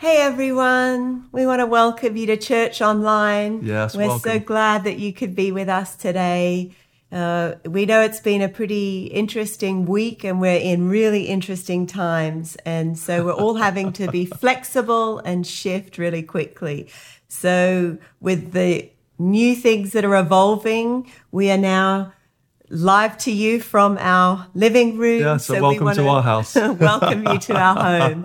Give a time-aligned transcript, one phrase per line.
[0.00, 3.64] Hey everyone, we want to welcome you to Church Online.
[3.64, 4.30] Yes, we're welcome.
[4.30, 6.70] so glad that you could be with us today.
[7.10, 12.56] Uh, we know it's been a pretty interesting week and we're in really interesting times.
[12.64, 16.88] And so we're all having to be flexible and shift really quickly.
[17.26, 22.12] So, with the new things that are evolving, we are now
[22.70, 25.20] live to you from our living room.
[25.20, 26.54] Yeah, so we welcome wanna to our house.
[26.56, 28.24] welcome you to our home.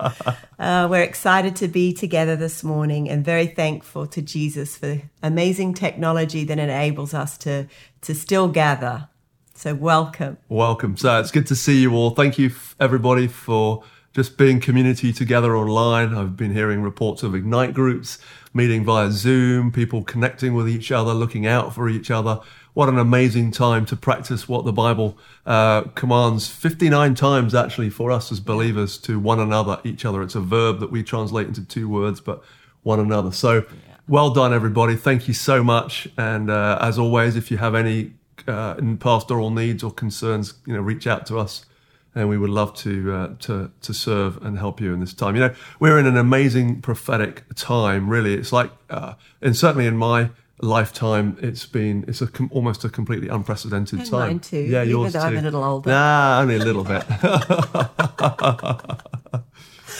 [0.58, 5.74] Uh, we're excited to be together this morning and very thankful to Jesus for amazing
[5.74, 7.66] technology that enables us to
[8.02, 9.08] to still gather.
[9.54, 10.36] So welcome.
[10.48, 10.96] Welcome.
[10.96, 12.10] So it's good to see you all.
[12.10, 16.14] Thank you, everybody, for just being community together online.
[16.14, 18.18] I've been hearing reports of Ignite groups,
[18.54, 22.40] meeting via Zoom, people connecting with each other, looking out for each other.
[22.74, 28.12] What an amazing time to practice what the Bible uh, commands 59 times actually for
[28.12, 30.22] us as believers to one another, each other.
[30.22, 32.42] It's a verb that we translate into two words, but
[32.82, 33.32] one another.
[33.32, 33.64] So
[34.06, 34.94] well done, everybody.
[34.94, 36.06] Thank you so much.
[36.16, 38.12] And uh, as always, if you have any
[38.46, 41.66] uh, pastoral needs or concerns, you know, reach out to us,
[42.14, 45.34] and we would love to uh, to to serve and help you in this time.
[45.36, 48.08] You know, we're in an amazing prophetic time.
[48.08, 52.84] Really, it's like, uh, and certainly in my lifetime, it's been it's a com- almost
[52.84, 54.20] a completely unprecedented And time.
[54.28, 55.26] mine too, Yeah, even yours though too.
[55.26, 55.90] I'm a little older.
[55.90, 57.04] Nah, only a little bit.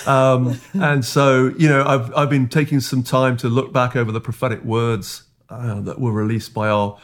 [0.06, 4.12] Um, and so, you know, I've, I've been taking some time to look back over
[4.12, 6.98] the prophetic words uh, that were released by our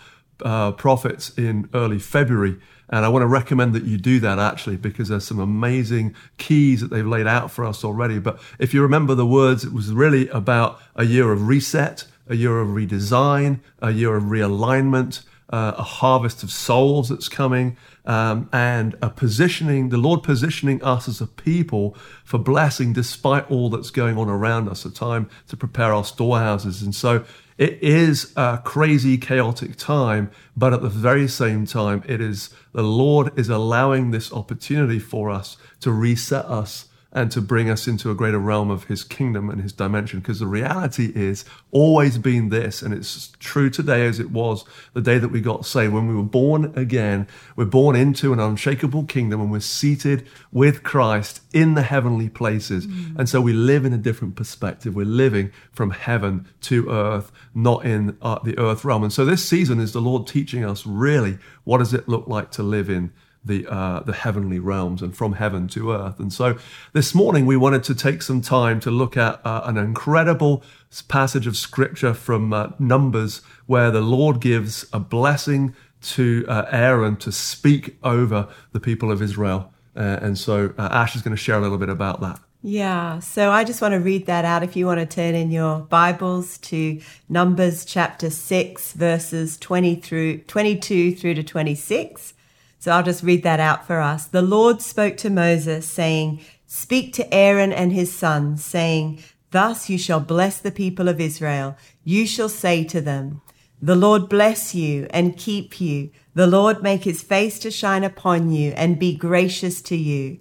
[0.45, 2.59] uh, prophets in early February.
[2.91, 6.81] And I want to recommend that you do that actually, because there's some amazing keys
[6.81, 8.19] that they've laid out for us already.
[8.19, 12.35] But if you remember the words, it was really about a year of reset, a
[12.35, 18.49] year of redesign, a year of realignment, uh, a harvest of souls that's coming, um,
[18.53, 23.91] and a positioning, the Lord positioning us as a people for blessing despite all that's
[23.91, 26.83] going on around us, a time to prepare our storehouses.
[26.83, 27.25] And so
[27.59, 32.83] it is a crazy, chaotic time, but at the very same time, it is the
[32.83, 38.11] Lord is allowing this opportunity for us to reset us and to bring us into
[38.11, 40.21] a greater realm of his kingdom and his dimension.
[40.21, 45.01] Because the reality is always been this, and it's true today as it was the
[45.01, 45.93] day that we got saved.
[45.93, 47.27] When we were born again,
[47.57, 52.85] we're born into an unshakable kingdom and we're seated with Christ in the heavenly places.
[53.17, 54.95] And so we live in a different perspective.
[54.95, 59.03] We're living from heaven to earth, not in uh, the earth realm.
[59.03, 62.51] And so this season is the Lord teaching us really what does it look like
[62.53, 63.13] to live in
[63.45, 66.19] the uh, the heavenly realms and from heaven to earth.
[66.19, 66.59] And so
[66.93, 70.63] this morning we wanted to take some time to look at uh, an incredible
[71.09, 77.17] passage of scripture from uh, Numbers where the Lord gives a blessing to uh, Aaron
[77.17, 79.73] to speak over the people of Israel.
[79.97, 82.41] Uh, and so uh, Ash is going to share a little bit about that.
[82.63, 85.51] Yeah, so I just want to read that out if you want to turn in
[85.51, 92.35] your Bibles to Numbers chapter 6 verses 20 through 22 through to 26.
[92.81, 94.25] So I'll just read that out for us.
[94.25, 99.21] The Lord spoke to Moses saying, "Speak to Aaron and his sons, saying,
[99.53, 101.77] Thus you shall bless the people of Israel.
[102.03, 103.43] You shall say to them,
[103.83, 106.11] the Lord bless you and keep you.
[106.35, 110.39] The Lord make his face to shine upon you and be gracious to you.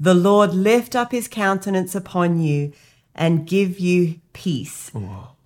[0.00, 2.72] The Lord lift up his countenance upon you
[3.14, 4.90] and give you peace.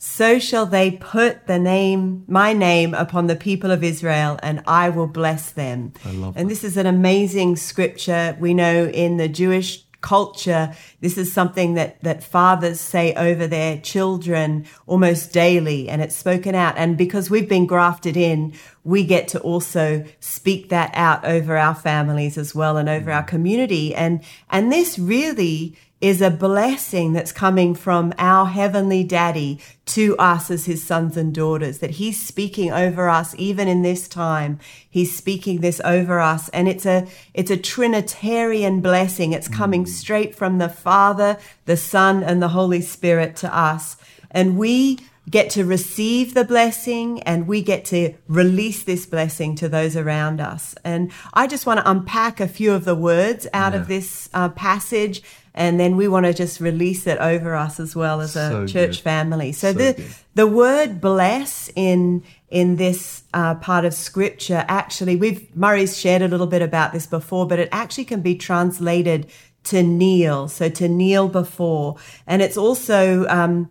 [0.04, 4.88] So shall they put the name, my name upon the people of Israel and I
[4.88, 5.92] will bless them.
[6.04, 8.36] I love and this is an amazing scripture.
[8.40, 13.78] We know in the Jewish culture, this is something that, that fathers say over their
[13.78, 16.76] children almost daily, and it's spoken out.
[16.76, 21.76] And because we've been grafted in, we get to also speak that out over our
[21.76, 23.28] families as well and over our mm.
[23.28, 23.94] community.
[23.94, 30.50] And, and this really is a blessing that's coming from our heavenly daddy to us
[30.50, 34.58] as his sons and daughters, that he's speaking over us even in this time.
[34.90, 36.48] He's speaking this over us.
[36.48, 39.32] And it's a, it's a Trinitarian blessing.
[39.32, 43.96] It's coming straight from the Father, the Son, and the Holy Spirit to us.
[44.32, 44.98] And we
[45.30, 50.40] get to receive the blessing and we get to release this blessing to those around
[50.40, 50.74] us.
[50.84, 54.48] And I just want to unpack a few of the words out of this uh,
[54.50, 55.22] passage
[55.54, 58.66] and then we want to just release it over us as well as a So
[58.66, 59.00] church good.
[59.00, 59.52] family.
[59.52, 60.14] So, So the good.
[60.34, 66.28] the word bless in in this uh, part of scripture actually we've Murray's shared a
[66.28, 69.26] little bit about this before, but it actually can be translated
[69.64, 70.48] to kneel.
[70.48, 71.96] So to kneel before,
[72.26, 73.70] and it's also um,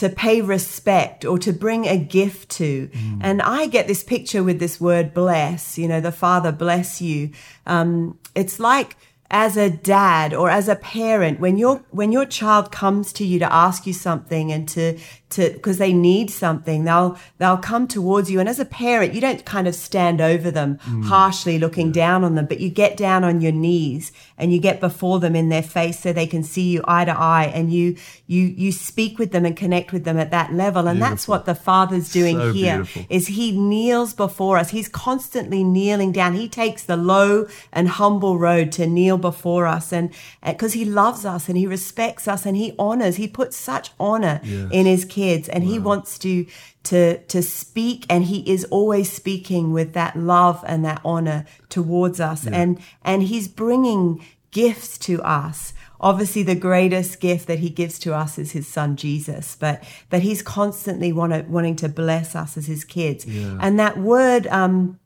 [0.00, 2.88] to pay respect or to bring a gift to.
[3.20, 5.76] And I get this picture with this word bless.
[5.76, 7.32] You know, the Father bless you.
[7.66, 8.96] Um, it's like
[9.30, 13.38] as a dad or as a parent when your when your child comes to you
[13.38, 14.98] to ask you something and to
[15.28, 19.20] to because they need something they'll they'll come towards you and as a parent you
[19.20, 21.04] don't kind of stand over them mm.
[21.04, 21.92] harshly looking yeah.
[21.92, 25.36] down on them but you get down on your knees and you get before them
[25.36, 27.96] in their face so they can see you eye to eye and you
[28.26, 31.10] you you speak with them and connect with them at that level and beautiful.
[31.10, 33.06] that's what the father's doing so here beautiful.
[33.08, 38.38] is he kneels before us he's constantly kneeling down he takes the low and humble
[38.38, 40.10] road to kneel before us and
[40.44, 44.40] because he loves us and he respects us and he honors he puts such honor
[44.42, 44.68] yes.
[44.72, 45.70] in his kids and wow.
[45.70, 46.46] he wants to
[46.84, 52.20] to to speak and he is always speaking with that love and that honor towards
[52.20, 52.52] us yeah.
[52.54, 58.14] and and he's bringing gifts to us obviously the greatest gift that he gives to
[58.14, 62.66] us is his son Jesus, but that he's constantly want wanting to bless us as
[62.66, 63.26] his kids.
[63.26, 63.58] Yeah.
[63.60, 64.98] And that word, um,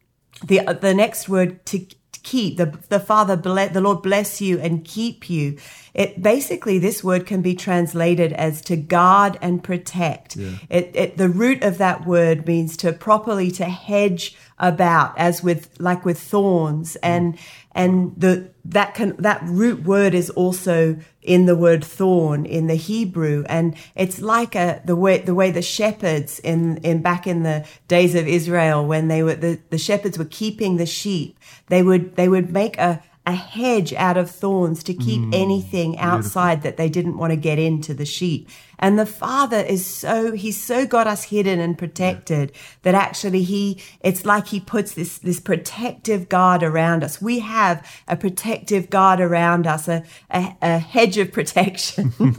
[0.45, 1.87] the the next word to
[2.23, 2.57] keep.
[2.57, 5.59] The, the Father, the Lord bless you and keep you.
[5.95, 10.35] It basically, this word can be translated as to guard and protect.
[10.35, 10.57] Yeah.
[10.69, 15.71] It, it, the root of that word means to properly to hedge about, as with,
[15.79, 16.95] like with thorns.
[16.95, 16.99] Mm.
[17.03, 17.39] And,
[17.73, 22.75] and the, that can, that root word is also in the word thorn in the
[22.75, 23.45] Hebrew.
[23.49, 27.65] And it's like a, the way, the way the shepherds in, in back in the
[27.87, 31.39] days of Israel, when they were, the, the shepherds were keeping the sheep,
[31.69, 35.99] they would, they would make a, a hedge out of thorns to keep mm, anything
[35.99, 36.71] outside beautiful.
[36.71, 38.51] that they didn't want to get into the sheep.
[38.79, 42.61] And the Father is so, He's so got us hidden and protected yeah.
[42.83, 47.23] that actually He, it's like He puts this, this protective guard around us.
[47.23, 52.13] We have a protective guard around us, a, a, a hedge of protection.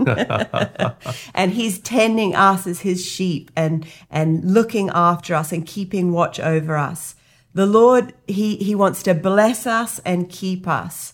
[1.33, 6.39] and He's tending us as His sheep and, and looking after us and keeping watch
[6.39, 7.15] over us.
[7.55, 11.13] The Lord, He, he wants to bless us and keep us.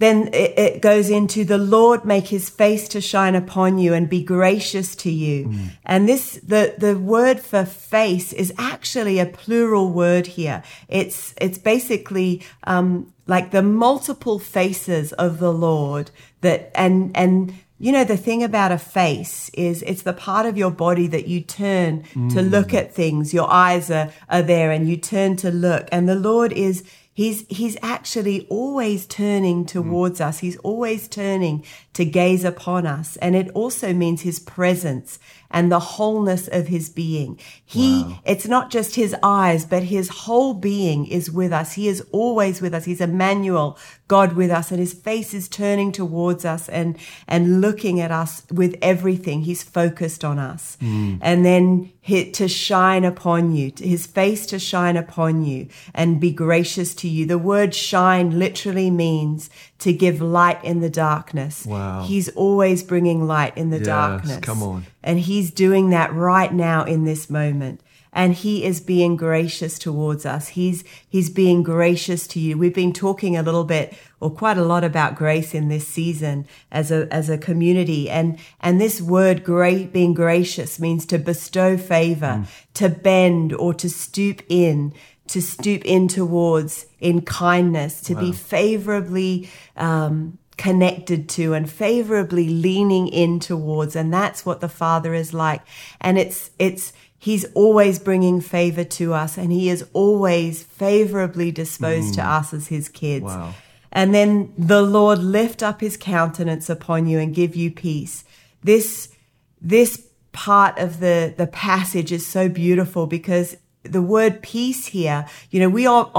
[0.00, 4.08] Then it, it, goes into the Lord make his face to shine upon you and
[4.08, 5.48] be gracious to you.
[5.48, 5.70] Mm.
[5.84, 10.62] And this, the, the word for face is actually a plural word here.
[10.88, 16.10] It's, it's basically, um, like the multiple faces of the Lord
[16.40, 20.58] that, and, and, you know, the thing about a face is it's the part of
[20.58, 22.30] your body that you turn mm.
[22.34, 23.32] to look at things.
[23.32, 25.88] Your eyes are, are there and you turn to look.
[25.90, 26.84] And the Lord is,
[27.20, 30.24] he's, he's actually always turning towards mm.
[30.24, 30.38] us.
[30.38, 33.16] He's always turning to gaze upon us.
[33.18, 35.18] And it also means his presence
[35.50, 37.38] and the wholeness of his being.
[37.64, 38.20] He, wow.
[38.24, 41.72] it's not just his eyes, but his whole being is with us.
[41.72, 42.84] He is always with us.
[42.86, 43.76] He's Emmanuel,
[44.08, 46.96] God with us, and his face is turning towards us and,
[47.26, 49.42] and looking at us with everything.
[49.42, 50.78] He's focused on us.
[50.80, 51.18] Mm.
[51.20, 56.94] And then to shine upon you, his face to shine upon you and be gracious
[56.94, 57.26] to you.
[57.26, 61.66] The word shine literally means to give light in the darkness.
[61.66, 62.04] Wow.
[62.04, 64.40] He's always bringing light in the yes, darkness.
[64.40, 64.86] Come on.
[65.02, 67.80] And he's doing that right now in this moment.
[68.12, 70.48] And he is being gracious towards us.
[70.48, 72.58] He's, he's being gracious to you.
[72.58, 76.48] We've been talking a little bit or quite a lot about grace in this season
[76.72, 78.10] as a, as a community.
[78.10, 82.46] And, and this word great, being gracious means to bestow favor, mm.
[82.74, 84.92] to bend or to stoop in,
[85.32, 88.20] to stoop in towards in kindness, to wow.
[88.20, 93.96] be favorably um, connected to and favorably leaning in towards.
[93.96, 95.62] And that's what the Father is like.
[96.00, 102.12] And it's, it's, He's always bringing favor to us and he is always favorably disposed
[102.12, 102.14] mm.
[102.14, 103.26] to us as his kids.
[103.26, 103.52] Wow.
[103.92, 108.24] And then the Lord lift up his countenance upon you and give you peace.
[108.64, 109.14] This,
[109.60, 115.60] this part of the, the passage is so beautiful because the word peace here, you
[115.60, 116.10] know, we all,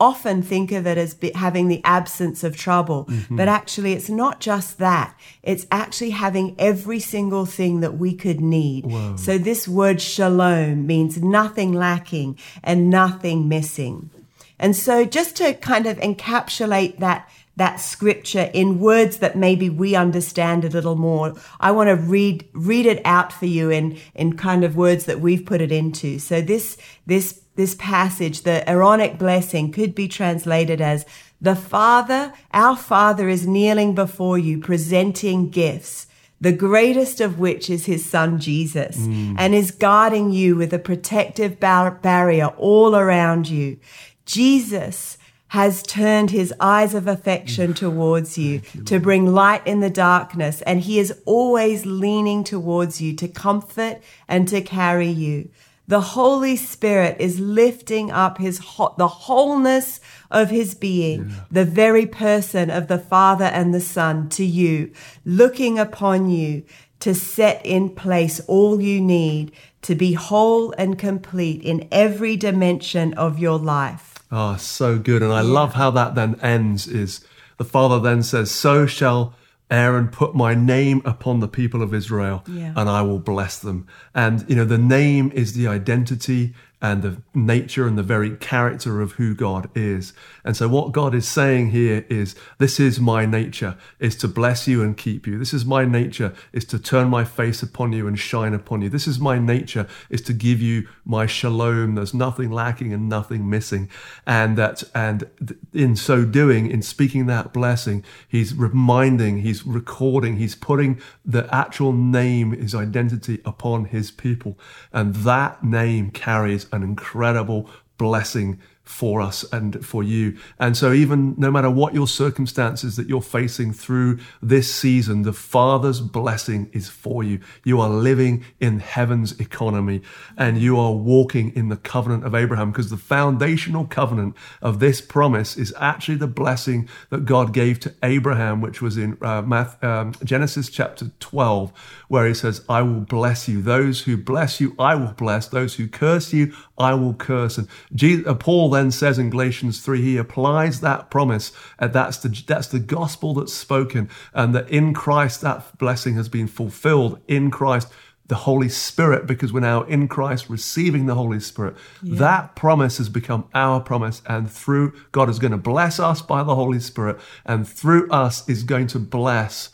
[0.00, 3.36] often think of it as having the absence of trouble, mm-hmm.
[3.36, 5.16] but actually it's not just that.
[5.42, 8.86] It's actually having every single thing that we could need.
[8.86, 9.16] Whoa.
[9.16, 14.10] So this word shalom means nothing lacking and nothing missing.
[14.58, 19.94] And so just to kind of encapsulate that that scripture in words that maybe we
[19.94, 21.34] understand a little more.
[21.60, 25.20] I want to read read it out for you in in kind of words that
[25.20, 26.18] we've put it into.
[26.18, 31.06] So this this this passage, the Aaronic blessing could be translated as
[31.40, 36.08] the Father, our Father is kneeling before you presenting gifts
[36.40, 39.34] the greatest of which is his son Jesus, mm.
[39.38, 43.78] and is guarding you with a protective bar- barrier all around you.
[44.26, 45.16] Jesus
[45.54, 47.76] has turned his eyes of affection mm.
[47.76, 50.62] towards you, you to bring light in the darkness.
[50.62, 55.48] And he is always leaning towards you to comfort and to carry you.
[55.86, 61.36] The Holy Spirit is lifting up his ho- the wholeness of his being, yeah.
[61.52, 64.90] the very person of the Father and the Son to you,
[65.24, 66.64] looking upon you
[66.98, 73.14] to set in place all you need to be whole and complete in every dimension
[73.14, 74.13] of your life.
[74.36, 75.22] Oh, so good.
[75.22, 75.48] And I yeah.
[75.48, 77.24] love how that then ends is
[77.56, 79.32] the Father then says, So shall
[79.70, 82.72] Aaron put my name upon the people of Israel yeah.
[82.76, 83.86] and I will bless them.
[84.12, 86.52] And, you know, the name is the identity
[86.84, 90.12] and the nature and the very character of who God is.
[90.44, 94.68] And so what God is saying here is, this is my nature, is to bless
[94.68, 95.38] you and keep you.
[95.38, 98.90] This is my nature, is to turn my face upon you and shine upon you.
[98.90, 101.94] This is my nature, is to give you my shalom.
[101.94, 103.88] There's nothing lacking and nothing missing.
[104.26, 105.30] And that, and
[105.72, 111.94] in so doing, in speaking that blessing, he's reminding, he's recording, he's putting the actual
[111.94, 114.58] name, his identity upon his people.
[114.92, 120.36] And that name carries an incredible blessing for us and for you.
[120.58, 125.32] And so, even no matter what your circumstances that you're facing through this season, the
[125.32, 127.40] Father's blessing is for you.
[127.64, 130.02] You are living in heaven's economy
[130.36, 135.00] and you are walking in the covenant of Abraham because the foundational covenant of this
[135.00, 139.82] promise is actually the blessing that God gave to Abraham, which was in uh, Math,
[139.82, 141.72] um, Genesis chapter 12,
[142.08, 143.62] where he says, I will bless you.
[143.62, 145.48] Those who bless you, I will bless.
[145.48, 147.58] Those who curse you, I will curse.
[147.58, 151.52] And Jesus, uh, Paul then says in Galatians 3, he applies that promise.
[151.78, 154.10] And that's the, that's the gospel that's spoken.
[154.32, 157.88] And that in Christ, that blessing has been fulfilled in Christ
[158.26, 161.76] the Holy Spirit because we're now in Christ receiving the Holy Spirit.
[162.02, 162.18] Yeah.
[162.18, 164.22] That promise has become our promise.
[164.26, 167.18] And through God is going to bless us by the Holy Spirit.
[167.44, 169.70] And through us is going to bless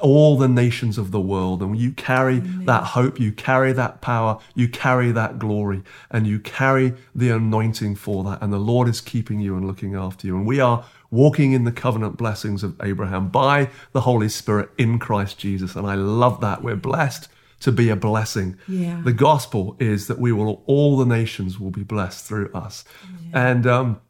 [0.00, 1.62] all the nations of the world.
[1.62, 2.64] And you carry Amen.
[2.66, 7.96] that hope, you carry that power, you carry that glory, and you carry the anointing
[7.96, 8.42] for that.
[8.42, 10.36] And the Lord is keeping you and looking after you.
[10.36, 14.98] And we are walking in the covenant blessings of Abraham by the Holy Spirit in
[14.98, 15.76] Christ Jesus.
[15.76, 16.62] And I love that.
[16.62, 17.28] We're blessed
[17.60, 18.56] to be a blessing.
[18.68, 19.00] Yeah.
[19.02, 22.84] The gospel is that we will, all the nations will be blessed through us.
[23.30, 23.50] Yeah.
[23.50, 24.00] And, um,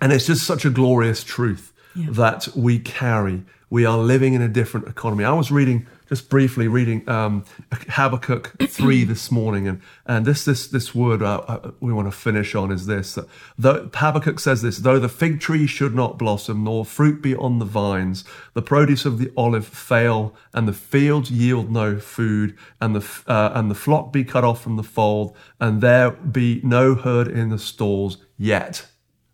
[0.00, 2.06] and it's just such a glorious truth yeah.
[2.10, 5.24] that we carry we are living in a different economy.
[5.24, 10.66] I was reading just briefly reading um, Habakkuk three this morning, and and this this
[10.66, 14.60] this word uh, uh, we want to finish on is this: that though, Habakkuk says
[14.60, 18.62] this, though the fig tree should not blossom, nor fruit be on the vines, the
[18.62, 23.70] produce of the olive fail, and the fields yield no food, and the uh, and
[23.70, 27.58] the flock be cut off from the fold, and there be no herd in the
[27.58, 28.86] stalls yet.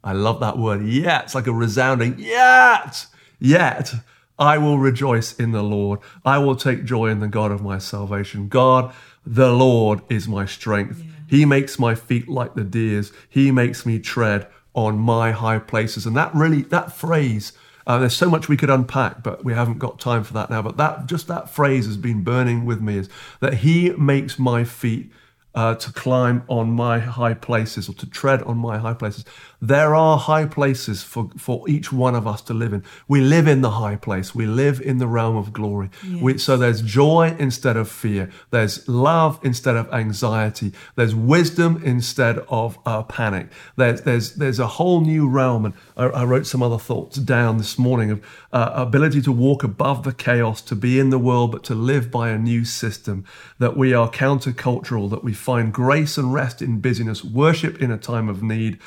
[0.05, 0.87] I love that word.
[0.87, 3.07] Yet, it's like a resounding yet,
[3.39, 3.93] yet
[4.39, 6.01] I will rejoice in the Lord.
[6.25, 8.49] I will take joy in the God of my salvation.
[8.49, 11.03] God, the Lord is my strength.
[11.03, 11.13] Yeah.
[11.29, 13.13] He makes my feet like the deer's.
[13.29, 16.07] He makes me tread on my high places.
[16.07, 17.53] And that really, that phrase,
[17.87, 20.61] uh, there's so much we could unpack, but we haven't got time for that now.
[20.61, 23.09] But that, just that phrase has been burning with me is
[23.41, 25.11] that He makes my feet
[25.55, 29.25] uh, to climb on my high places or to tread on my high places.
[29.67, 32.85] There are high places for, for each one of us to live in.
[33.09, 34.33] We live in the high place.
[34.33, 35.91] We live in the realm of glory.
[36.05, 36.23] Yes.
[36.23, 38.31] We, so there's joy instead of fear.
[38.53, 40.73] There's love instead of anxiety.
[40.95, 43.49] There's wisdom instead of uh, panic.
[43.75, 45.65] There's, there's, there's a whole new realm.
[45.65, 49.65] And I, I wrote some other thoughts down this morning of uh, ability to walk
[49.65, 53.25] above the chaos, to be in the world, but to live by a new system.
[53.59, 57.99] That we are countercultural, that we find grace and rest in busyness, worship in a
[57.99, 58.79] time of need,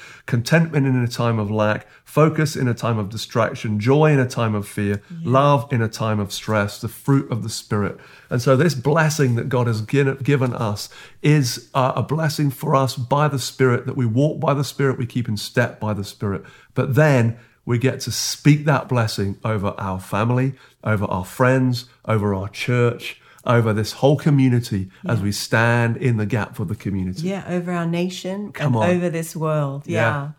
[0.71, 4.27] contentment in a time of lack, focus in a time of distraction, joy in a
[4.27, 5.17] time of fear, yeah.
[5.23, 7.97] love in a time of stress, the fruit of the Spirit.
[8.29, 10.89] And so, this blessing that God has given us
[11.21, 14.97] is uh, a blessing for us by the Spirit, that we walk by the Spirit,
[14.97, 16.43] we keep in step by the Spirit.
[16.73, 22.33] But then we get to speak that blessing over our family, over our friends, over
[22.33, 25.13] our church over this whole community yeah.
[25.13, 27.27] as we stand in the gap for the community.
[27.29, 28.89] Yeah, over our nation Come and on.
[28.89, 29.83] over this world.
[29.85, 29.99] Yeah.
[29.99, 30.31] yeah.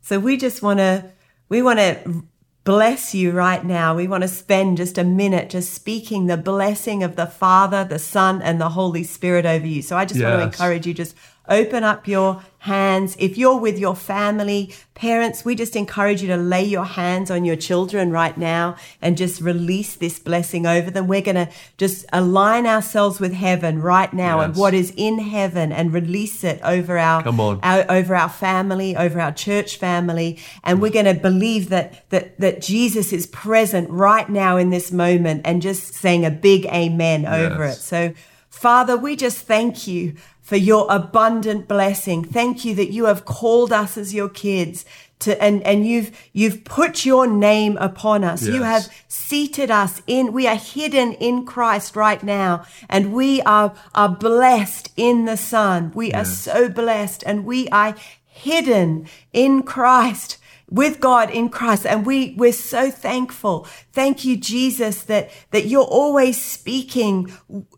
[0.00, 1.10] So we just want to
[1.48, 2.24] we want to
[2.64, 3.96] bless you right now.
[3.96, 7.98] We want to spend just a minute just speaking the blessing of the Father, the
[7.98, 9.82] Son, and the Holy Spirit over you.
[9.82, 10.28] So I just yes.
[10.28, 11.16] want to encourage you just
[11.50, 13.16] open up your hands.
[13.18, 17.44] If you're with your family, parents, we just encourage you to lay your hands on
[17.44, 21.08] your children right now and just release this blessing over them.
[21.08, 24.44] We're going to just align ourselves with heaven right now yes.
[24.44, 27.26] and what is in heaven and release it over our,
[27.62, 30.38] our over our family, over our church family.
[30.62, 34.92] And we're going to believe that, that, that Jesus is present right now in this
[34.92, 37.76] moment and just saying a big amen over it.
[37.76, 38.12] So
[38.50, 40.16] Father, we just thank you
[40.50, 42.24] for your abundant blessing.
[42.24, 44.84] Thank you that you have called us as your kids
[45.20, 48.44] to, and, and you've, you've put your name upon us.
[48.44, 53.72] You have seated us in, we are hidden in Christ right now and we are,
[53.94, 55.92] are blessed in the Son.
[55.94, 60.38] We are so blessed and we are hidden in Christ
[60.68, 61.84] with God in Christ.
[61.84, 63.68] And we, we're so thankful.
[63.92, 67.32] Thank you, Jesus, that, that you're always speaking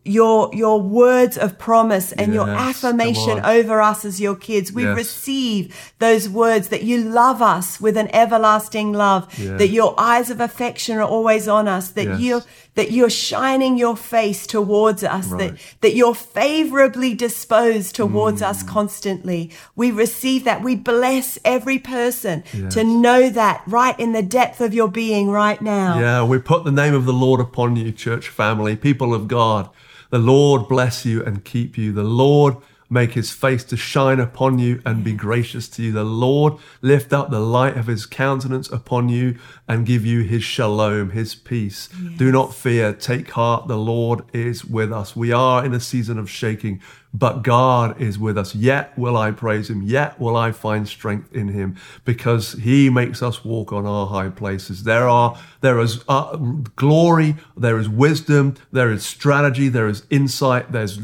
[0.04, 4.72] your, your words of promise and your affirmation over us as your kids.
[4.72, 4.96] We Yes.
[4.96, 9.56] receive those words that you love us with an everlasting love, Yeah.
[9.56, 12.20] that your eyes of affection are always on us, that Yes.
[12.20, 12.42] you
[12.74, 15.58] that you're shining your face towards us, that, Right.
[15.82, 18.46] that you're favorably disposed towards Mm.
[18.48, 19.50] us constantly.
[19.76, 20.62] We receive that.
[20.62, 22.72] We bless every person Yes.
[22.72, 25.98] to know that right in the depth of your being right now.
[26.02, 29.70] Yeah, we put the name of the Lord upon you, church family, people of God.
[30.10, 31.92] The Lord bless you and keep you.
[31.92, 32.56] The Lord
[32.90, 35.92] make his face to shine upon you and be gracious to you.
[35.92, 40.42] The Lord lift up the light of his countenance upon you and give you his
[40.42, 41.88] shalom, his peace.
[42.16, 42.92] Do not fear.
[42.92, 43.68] Take heart.
[43.68, 45.14] The Lord is with us.
[45.14, 46.82] We are in a season of shaking,
[47.14, 48.54] but God is with us.
[48.54, 49.82] Yet will I praise him.
[49.82, 54.30] Yet will I find strength in him because he makes us walk on our high
[54.30, 54.84] places.
[54.84, 56.36] There are, there is uh,
[56.74, 60.98] glory, there is wisdom, there is strategy, there is insight, there's,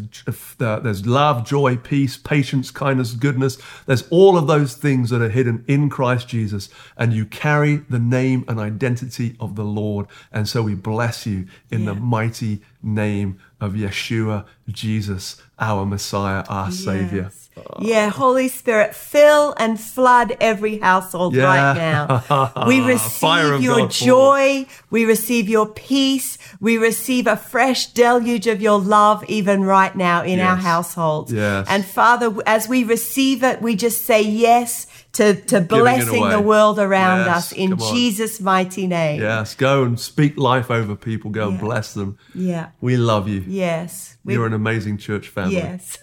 [0.60, 3.58] uh, there's love, joy, peace, patience, kindness, goodness.
[3.86, 7.98] There's all of those things that are hidden in Christ Jesus and you carry the
[7.98, 10.06] name and identity of the Lord.
[10.32, 16.70] And so we bless you in the mighty name of Yeshua, Jesus, our Messiah, our
[16.70, 17.24] Savior.
[17.32, 17.44] Yes.
[17.80, 21.42] Yeah, Holy Spirit, fill and flood every household Yeah.
[21.44, 22.64] right now.
[22.68, 24.66] We receive your God, joy.
[24.90, 26.38] We receive your peace.
[26.60, 31.32] We receive a fresh deluge of your love even right now in our households.
[31.32, 31.66] Yes.
[31.68, 36.78] And Father, as we receive it, we just say yes to, to blessing the world
[36.78, 37.78] around Yes, us in.
[37.78, 39.20] Jesus' mighty name.
[39.20, 41.30] Yes, go and speak life over people.
[41.30, 42.18] Go and bless them.
[42.34, 42.70] Yeah.
[42.80, 43.44] We love you.
[43.46, 44.17] Yes.
[44.28, 45.56] We- You're an amazing church family.
[45.56, 45.98] Yes.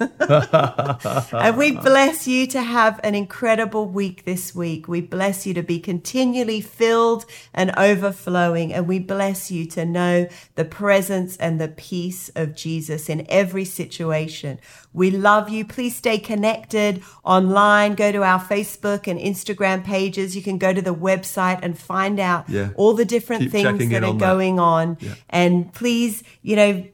[1.32, 4.88] and we bless you to have an incredible week this week.
[4.88, 8.74] We bless you to be continually filled and overflowing.
[8.74, 13.66] And we bless you to know the presence and the peace of Jesus in every
[13.66, 14.60] situation.
[14.94, 15.66] We love you.
[15.66, 17.96] Please stay connected online.
[17.96, 20.36] Go to our Facebook and Instagram pages.
[20.36, 22.70] You can go to the website and find out Yeah.
[22.76, 24.26] all the different Keep things that are on that.
[24.26, 24.98] going on.
[25.30, 26.86] And please, you know,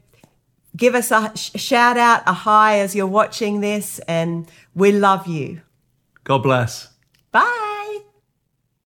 [0.76, 5.26] give us a sh- shout out, a hi as you're watching this, and we love
[5.26, 5.60] you.
[6.24, 6.88] God bless.
[7.30, 7.61] Bye.